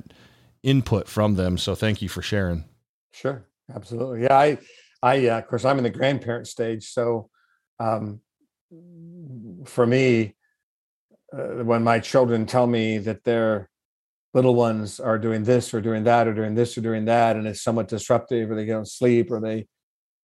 [0.64, 1.58] input from them.
[1.58, 2.66] So thank you for sharing.
[3.12, 3.46] Sure.
[3.74, 4.24] Absolutely.
[4.24, 4.58] Yeah i
[5.04, 6.90] i uh, of course i'm in the grandparent stage.
[6.90, 7.30] So
[7.80, 8.22] um,
[9.66, 10.36] for me
[11.34, 13.70] uh, when my children tell me that they're
[14.34, 17.48] little ones are doing this or doing that or doing this or doing that and
[17.48, 19.68] it's somewhat disruptive or they don't sleep or they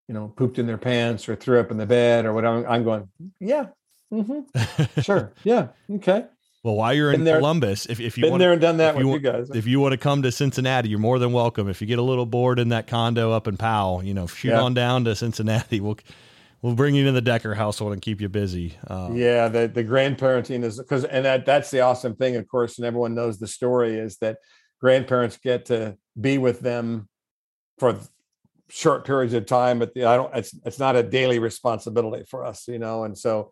[0.08, 2.84] you know pooped in their pants or threw up in the bed or whatever i'm
[2.84, 3.08] going
[3.40, 3.68] yeah
[4.12, 6.26] mm-hmm, sure yeah okay
[6.64, 8.78] well while you're been in there, columbus if, if you been want there and done
[8.78, 11.32] that with you, you, guys if you want to come to cincinnati you're more than
[11.32, 14.28] welcome if you get a little bored in that condo up in powell you know
[14.28, 14.62] shoot yeah.
[14.62, 15.98] on down to cincinnati we'll
[16.62, 18.76] we'll bring you to the Decker household and keep you busy.
[18.88, 22.78] Um, yeah, the the grandparenting is because, and that that's the awesome thing, of course,
[22.78, 24.38] and everyone knows the story is that
[24.80, 27.08] grandparents get to be with them
[27.78, 27.98] for
[28.70, 30.34] short periods of time, but the, I don't.
[30.36, 33.52] It's it's not a daily responsibility for us, you know, and so.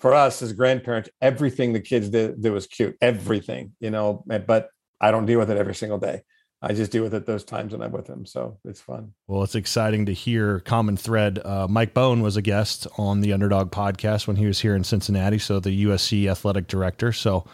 [0.00, 2.96] For us as grandparents, everything the kids did, did was cute.
[3.00, 4.68] Everything, you know, but
[5.00, 6.22] I don't deal with it every single day.
[6.64, 8.24] I just deal with it those times when I'm with them.
[8.24, 9.12] So it's fun.
[9.26, 11.40] Well, it's exciting to hear common thread.
[11.44, 14.84] Uh, Mike Bohn was a guest on the Underdog podcast when he was here in
[14.84, 15.38] Cincinnati.
[15.38, 17.12] So the USC athletic director.
[17.12, 17.44] So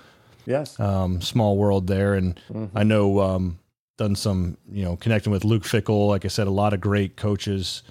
[0.44, 2.14] yes, um, small world there.
[2.14, 2.76] And mm-hmm.
[2.76, 3.58] I know um,
[3.98, 6.08] done some, you know, connecting with Luke Fickell.
[6.08, 7.82] Like I said, a lot of great coaches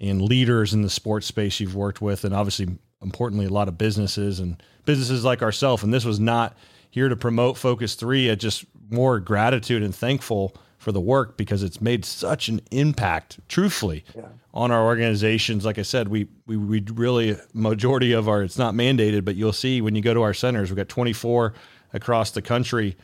[0.00, 3.78] and leaders in the sports space you've worked with, and obviously, importantly, a lot of
[3.78, 5.84] businesses and businesses like ourselves.
[5.84, 6.56] And this was not
[6.90, 8.30] here to promote Focus 3.
[8.30, 13.38] I just more gratitude and thankful for the work because it's made such an impact,
[13.48, 14.22] truthfully, yeah.
[14.54, 15.66] on our organizations.
[15.66, 19.52] Like I said, we, we we really majority of our it's not mandated, but you'll
[19.52, 21.52] see when you go to our centers, we've got 24
[21.92, 22.96] across the country.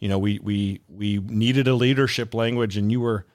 [0.00, 3.26] You know, we we we needed a leadership language, and you were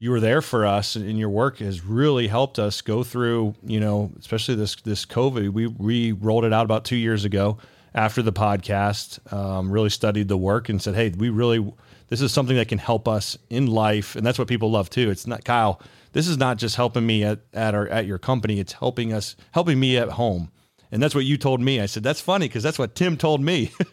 [0.00, 3.54] you were there for us, and your work has really helped us go through.
[3.64, 5.50] You know, especially this this COVID.
[5.50, 7.58] We we rolled it out about two years ago
[7.94, 11.72] after the podcast, um, really studied the work and said, "Hey, we really
[12.08, 15.10] this is something that can help us in life," and that's what people love too.
[15.10, 15.80] It's not Kyle.
[16.12, 18.58] This is not just helping me at at our at your company.
[18.58, 20.50] It's helping us, helping me at home.
[20.92, 21.80] And that's what you told me.
[21.80, 23.70] I said, that's funny because that's what Tim told me.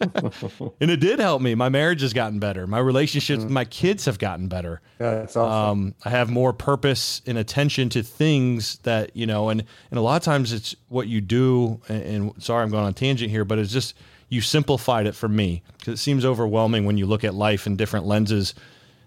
[0.80, 1.54] and it did help me.
[1.54, 2.66] My marriage has gotten better.
[2.66, 3.44] My relationships mm.
[3.44, 4.80] with my kids have gotten better.
[5.00, 5.70] Yeah, that's awesome.
[5.70, 10.02] Um, I have more purpose and attention to things that, you know, and, and a
[10.02, 11.80] lot of times it's what you do.
[11.88, 13.94] And, and sorry, I'm going on tangent here, but it's just,
[14.28, 17.76] you simplified it for me because it seems overwhelming when you look at life in
[17.76, 18.54] different lenses.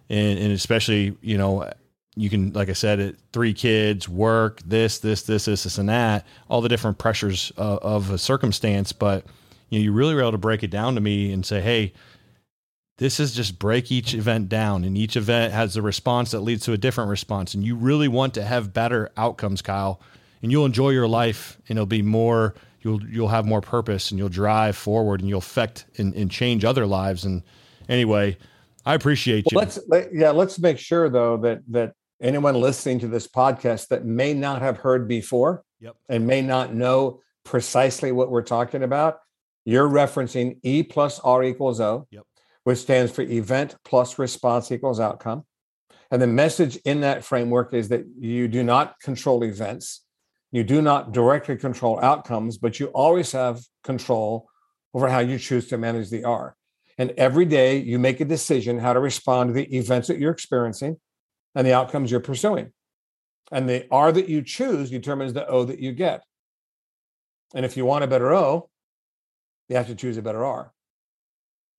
[0.10, 1.72] And, and especially, you know,
[2.16, 5.90] you can, like I said, it, three kids, work, this, this, this, this, this, and
[5.90, 8.92] that, all the different pressures uh, of a circumstance.
[8.92, 9.26] But
[9.70, 11.94] you know, you really were able to break it down to me and say, hey,
[12.98, 16.66] this is just break each event down, and each event has a response that leads
[16.66, 17.56] to a different response.
[17.56, 20.00] And you really want to have better outcomes, Kyle,
[20.44, 22.54] and you'll enjoy your life, and it'll be more.
[22.82, 26.64] You'll you'll have more purpose, and you'll drive forward, and you'll affect and, and change
[26.64, 27.26] other lives.
[27.26, 27.42] And
[27.90, 28.38] anyway,
[28.86, 29.66] I appreciate well, you.
[29.66, 34.06] Let's let, yeah, let's make sure though that that anyone listening to this podcast that
[34.06, 35.96] may not have heard before yep.
[36.08, 39.20] and may not know precisely what we're talking about,
[39.66, 42.24] you're referencing E plus R equals O, yep.
[42.64, 45.46] which stands for event plus response equals outcome.
[46.12, 50.04] And the message in that framework is that you do not control events,
[50.52, 54.50] you do not directly control outcomes, but you always have control
[54.94, 56.56] over how you choose to manage the R.
[56.98, 60.32] And every day you make a decision how to respond to the events that you're
[60.32, 60.98] experiencing
[61.56, 62.72] and the outcomes you're pursuing.
[63.52, 66.24] And the R that you choose determines the O that you get.
[67.54, 68.70] And if you want a better O,
[69.68, 70.72] you have to choose a better R.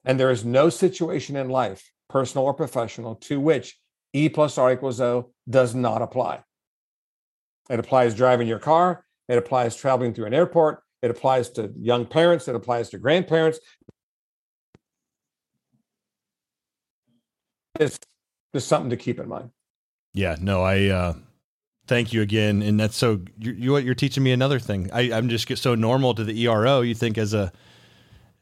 [0.04, 3.78] And there is no situation in life, personal or professional, to which
[4.12, 6.42] E plus R equals O does not apply.
[7.70, 12.04] It applies driving your car, it applies traveling through an airport, it applies to young
[12.06, 13.60] parents, it applies to grandparents.
[17.80, 17.98] It's
[18.54, 19.50] just something to keep in mind.
[20.14, 21.14] Yeah, no, I uh,
[21.86, 24.90] thank you again, and that's so you, you you're teaching me another thing.
[24.92, 26.82] I, I'm just so normal to the ERO.
[26.82, 27.52] You think as a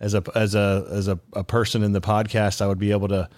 [0.01, 3.09] as a as a as a, a person in the podcast, I would be able
[3.09, 3.29] to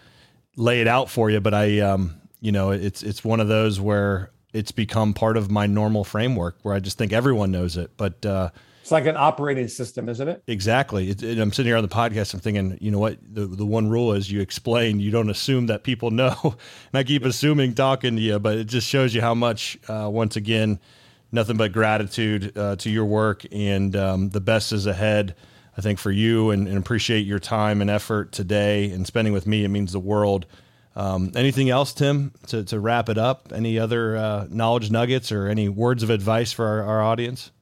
[0.56, 3.80] lay it out for you, but I um you know it's it's one of those
[3.80, 7.90] where it's become part of my normal framework where I just think everyone knows it.
[7.96, 8.50] But uh,
[8.82, 10.42] it's like an operating system, isn't it?
[10.48, 11.08] Exactly.
[11.08, 12.34] It, it, I'm sitting here on the podcast.
[12.34, 13.16] I'm thinking, you know what?
[13.22, 14.98] The the one rule is you explain.
[14.98, 16.36] You don't assume that people know.
[16.42, 19.78] and I keep assuming talking to you, but it just shows you how much.
[19.88, 20.80] Uh, once again,
[21.30, 25.36] nothing but gratitude uh, to your work, and um, the best is ahead.
[25.78, 29.46] I think for you, and, and, appreciate your time and effort today and spending with
[29.46, 29.64] me.
[29.64, 30.44] It means the world.
[30.96, 33.52] Um, anything else, Tim, to, to wrap it up?
[33.54, 37.52] Any other uh, knowledge nuggets or any words of advice for our, our audience?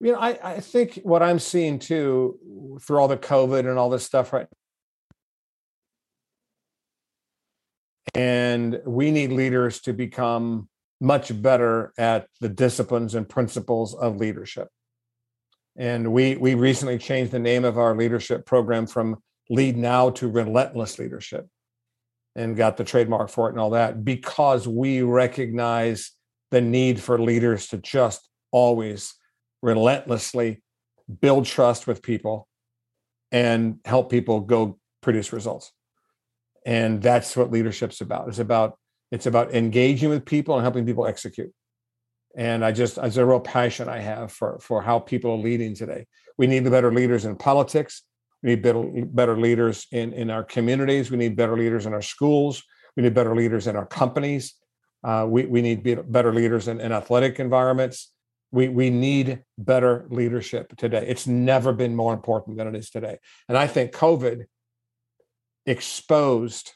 [0.00, 2.38] You know, I, I think what I'm seeing too
[2.80, 4.46] through all the COVID and all this stuff, right?
[8.14, 10.68] And we need leaders to become
[11.00, 14.68] much better at the disciplines and principles of leadership.
[15.76, 19.16] And we we recently changed the name of our leadership program from
[19.48, 21.46] Lead Now to Relentless Leadership
[22.36, 26.12] and got the trademark for it and all that because we recognize
[26.50, 29.14] the need for leaders to just always
[29.62, 30.62] relentlessly
[31.20, 32.46] build trust with people
[33.32, 35.72] and help people go produce results.
[36.66, 38.28] And that's what leadership's about.
[38.28, 38.78] It's about
[39.10, 41.52] it's about engaging with people and helping people execute.
[42.36, 45.74] And i just it's a real passion i have for for how people are leading
[45.74, 46.06] today.
[46.38, 48.02] We need better leaders in politics.
[48.42, 51.10] We need better, better leaders in in our communities.
[51.10, 52.62] We need better leaders in our schools.
[52.96, 54.54] We need better leaders in our companies.
[55.02, 55.82] Uh, we, we need
[56.12, 58.12] better leaders in, in athletic environments
[58.52, 61.04] we we need better leadership today.
[61.06, 63.18] It's never been more important than it is today.
[63.48, 64.46] And i think covid
[65.66, 66.72] exposed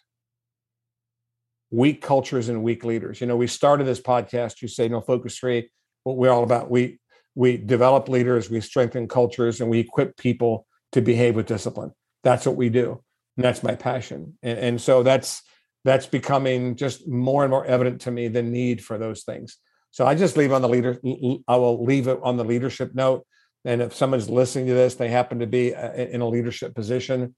[1.71, 3.21] weak cultures and weak leaders.
[3.21, 5.71] You know we started this podcast you say no focus three.
[6.05, 6.99] What we're all about we
[7.35, 11.93] we develop leaders we strengthen cultures and we equip people to behave with discipline.
[12.23, 13.03] That's what we do.
[13.37, 14.39] And that's my passion.
[14.43, 15.43] And, and so that's
[15.85, 19.59] that's becoming just more and more evident to me the need for those things
[19.95, 20.99] so I just leave on the leader.
[21.47, 23.25] I will leave it on the leadership note.
[23.65, 27.37] And if someone's listening to this, they happen to be uh, in a leadership position,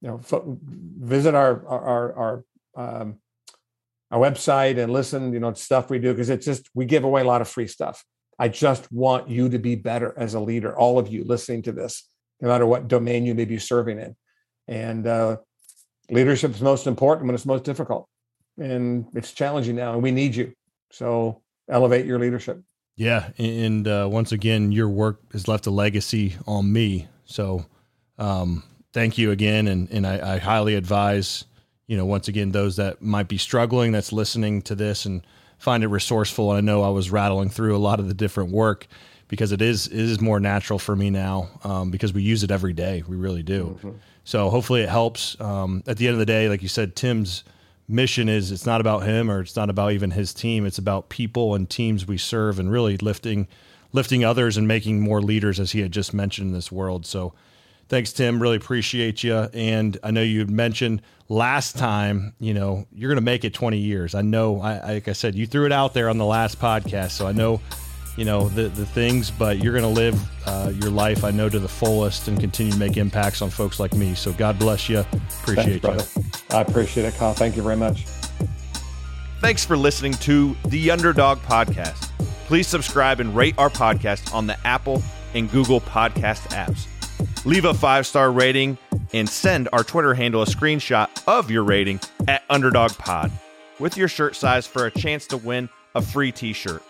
[0.00, 0.20] you know,
[0.62, 2.44] visit our our our
[2.76, 3.16] um,
[4.12, 5.32] our website and listen.
[5.32, 7.66] You know, stuff we do because it's just we give away a lot of free
[7.66, 8.04] stuff.
[8.38, 10.78] I just want you to be better as a leader.
[10.78, 12.08] All of you listening to this,
[12.40, 14.14] no matter what domain you may be serving in,
[14.68, 15.38] and uh,
[16.08, 18.08] leadership is most important when it's most difficult,
[18.56, 20.52] and it's challenging now, and we need you.
[20.92, 21.42] So
[21.72, 22.62] elevate your leadership.
[22.96, 27.08] Yeah, and uh, once again, your work has left a legacy on me.
[27.24, 27.64] So,
[28.18, 28.62] um,
[28.92, 31.46] thank you again, and and I, I, highly advise
[31.86, 35.26] you know once again those that might be struggling that's listening to this and
[35.58, 36.50] find it resourceful.
[36.50, 38.86] I know I was rattling through a lot of the different work
[39.28, 42.50] because it is it is more natural for me now um, because we use it
[42.50, 43.02] every day.
[43.08, 43.78] We really do.
[43.78, 43.90] Mm-hmm.
[44.24, 45.40] So hopefully it helps.
[45.40, 47.42] Um, at the end of the day, like you said, Tim's
[47.92, 50.66] mission is it's not about him or it's not about even his team.
[50.66, 53.46] It's about people and teams we serve and really lifting
[53.92, 57.04] lifting others and making more leaders as he had just mentioned in this world.
[57.04, 57.34] So
[57.88, 58.40] thanks tim.
[58.40, 63.22] Really appreciate you and i know you mentioned last time you know you're going to
[63.22, 64.14] make it 20 years.
[64.14, 67.10] I know I, like i said you threw it out there on the last podcast
[67.10, 67.60] so i know
[68.16, 71.48] you know the the things, but you're going to live uh, your life, I know,
[71.48, 74.14] to the fullest and continue to make impacts on folks like me.
[74.14, 75.00] So God bless you.
[75.42, 76.22] Appreciate Thanks, you.
[76.50, 77.34] I appreciate it, Kyle.
[77.34, 78.04] Thank you very much.
[79.40, 82.10] Thanks for listening to the Underdog Podcast.
[82.46, 85.02] Please subscribe and rate our podcast on the Apple
[85.34, 86.86] and Google Podcast apps.
[87.44, 88.78] Leave a five star rating
[89.12, 91.98] and send our Twitter handle a screenshot of your rating
[92.28, 93.32] at Underdog Pod
[93.78, 96.82] with your shirt size for a chance to win a free t shirt.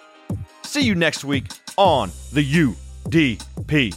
[0.64, 1.44] See you next week
[1.76, 3.94] on the UDP.